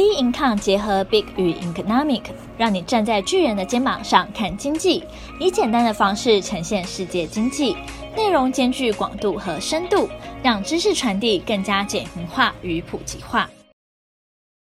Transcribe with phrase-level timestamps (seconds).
[0.00, 2.22] Bincom 结合 Big 与 Economic，
[2.56, 5.04] 让你站在巨人的肩膀上看经济，
[5.38, 7.76] 以简单的方式呈现世界经济，
[8.16, 10.08] 内容兼具广度和深度，
[10.42, 13.50] 让知识传递更加简明化与普及化。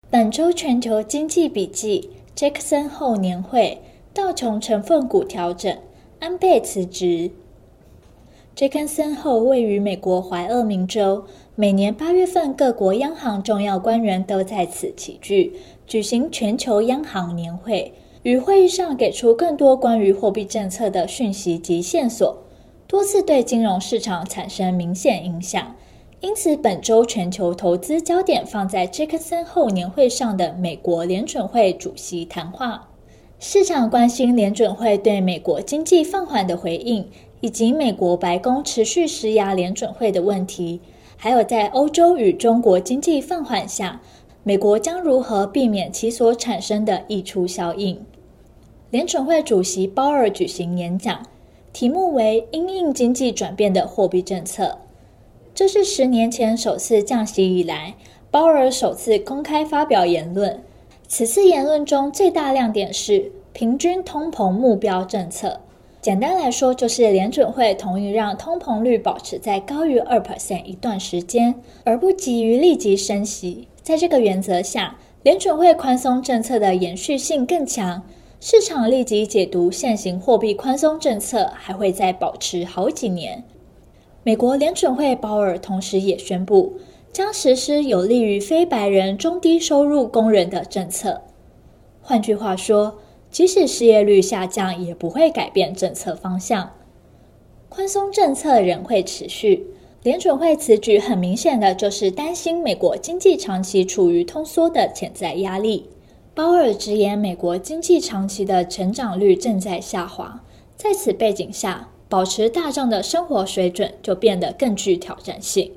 [0.10, 3.82] 本周全球经济笔记：：Jackson 后年会，
[4.13, 5.78] 道琼成分股调整，
[6.20, 7.32] 安倍辞职。
[8.62, 11.26] 杰克森后位于美国怀俄明州。
[11.56, 15.54] 每年八月份，各国央行重要官员都在此齐聚，
[15.88, 17.92] 举行全球央行年会。
[18.22, 22.38] 与会议上给出更多关于货币政策的讯息及线索，
[22.86, 25.76] 多次对金融市场产生明显影响。
[26.20, 32.90] 因此，本周全球投资焦点放在杰克森后年会上的美国联准会主席谈话。
[33.40, 37.10] 市场关心联准会对美国经济放缓的回应，
[37.41, 40.80] 以及美国白宫持续施压联准会的问题。
[41.18, 44.02] 还有，在欧洲与中国经济放缓下，
[44.44, 48.04] 美国将如何避免其所产生的溢出效应？
[48.90, 51.24] 联准会主席鲍尔举行演讲，
[51.71, 54.79] 题目为“因应经济转变的货币政策”。
[55.54, 57.94] 这是十年前首次降息以来，
[58.32, 60.63] 鲍尔首次公开发表言论。
[61.07, 65.59] 此次言论中最大亮点是平均通膨目标政策。
[66.02, 73.67] 简单来说，就是联准会同意让通膨率保持在高于二 percent 一段时间，而不急于立即升息。
[73.83, 78.02] 在这个原则下，联准会宽松政策的延续性更强。
[78.39, 83.44] 市场立即解读现行货币宽松政策还会再保持好几年。
[84.23, 86.73] 美国联准会鲍尔同时也宣布，
[87.13, 91.22] 将实施有利于非白人中低收入工人的政策。
[92.02, 92.97] 换句话说，
[93.31, 96.71] 即使失业率下降，也不会改变政策方向。
[97.69, 99.67] 宽松政策仍会持续。
[100.03, 105.88] 联准会此举很明显的就是担心美国经济长期处于通缩的潜在压力。
[106.33, 110.41] 鲍尔直言，美国经济长期的成长率正在下滑，
[110.75, 115.72] 在此背景下，保持大众的生活水准就变得更具挑战性。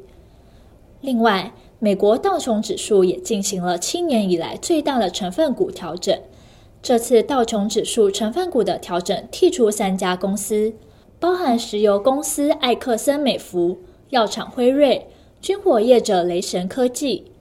[1.03, 6.19] 另外，美国道琼指数也进行了七年以来最大的成分股调整。
[6.85, 10.75] 这次道琼指数成分股的调整剔除三家公司，
[11.19, 13.79] 包含石油公司埃克森美孚、
[14.11, 15.07] 药厂辉瑞、
[15.41, 17.33] 军火业者雷神科技。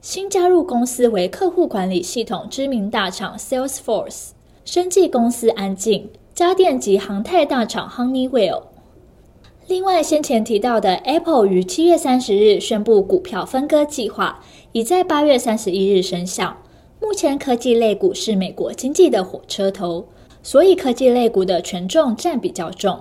[0.00, 4.28] 新加入公司为客户管理系统知名大厂 Salesforce、
[4.64, 8.62] 生技公司安进、家电及航太大厂 Honeywell。
[9.66, 16.58] 另外，先前提到的 Apple 于七月三十日宣布股票分割计划，已在八月三十一日生效。
[17.04, 20.06] 目前科技类股是美国经济的火车头，
[20.42, 22.98] 所以科技类股的权重占比较重。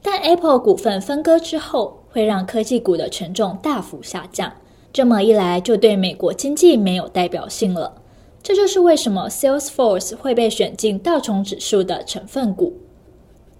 [0.00, 4.50] 但 Apple 股份分割之后，会让科技股的权重大幅下降。
[4.90, 7.96] 这么一来，就对美国经济没有代表性了。
[8.42, 12.78] 这就是为什么 Salesforce 会被选进道琼指数的成分股。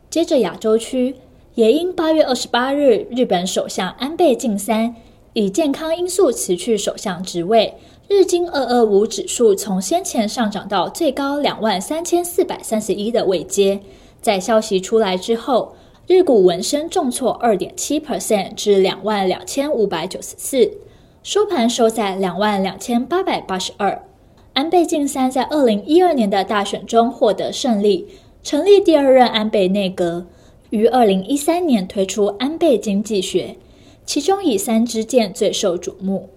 [0.09, 1.16] 接着亚洲区，
[1.54, 4.97] 也因八月二十八日日本首相安倍晋三
[5.34, 7.74] 以健康因素辞去首相职位。
[8.12, 13.81] 日经二二五指数从先前上涨到最高两万三千四百三十一的位阶，
[14.21, 15.75] 在消息出来之后，
[16.06, 20.72] 日股闻声重挫二点七 percent 至两万两千五百九十四，
[21.22, 24.05] 收盘收在两万两千八百八十二。
[24.53, 28.06] 安倍晋三在二零一二年的大选中获得胜利，
[28.43, 30.27] 成立第二任安倍内阁，
[30.69, 33.56] 于二零一三年推出安倍经济学，
[34.05, 36.28] 其中以三支箭最受瞩目。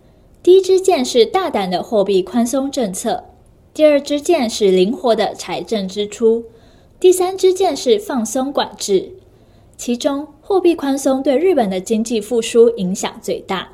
[0.45, 3.23] 第一支箭是大胆的货币宽松政策，
[3.73, 6.43] 第二支箭是灵活的财政支出，
[6.99, 9.13] 第三支箭是放松管制。
[9.75, 13.69] 其中，货币宽松对日本的经济复苏影响最大。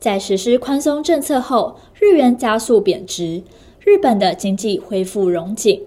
[0.00, 3.44] 在实施宽松政策后，日元加速贬值，
[3.78, 5.80] 日本的经济恢复荣景。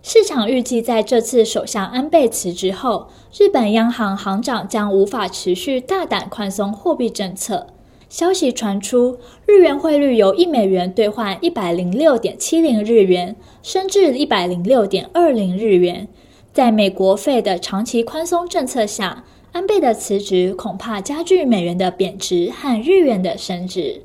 [0.00, 3.08] 市场预计，在这次首相安倍辞职后，
[3.38, 7.66] 日本央行行长将无法持续大胆宽松货币政策。
[8.08, 16.06] 消息传出，日元汇率由一美元兑换一百零六点七零日元，升至一百零六点二零日元。
[16.52, 24.02] 在美国费的长期宽松政策下，安倍的辞职恐怕加剧美元的贬值和日元的升值。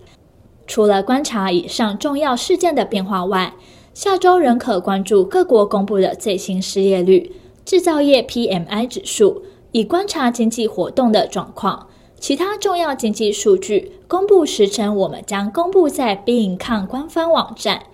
[0.66, 3.54] 除了观察以上重要事件的变化外，
[3.94, 7.32] 下周仍可关注各国公布的最新失业率、
[7.64, 11.88] 制造业 PMI 指数，以观察经济活动的状况。
[12.22, 17.88] 其他重要经济数据公布时程，我们将公布在 bin con 官方网站。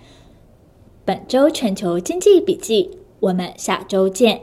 [1.05, 4.41] 本周全球经济笔记，我们下周见。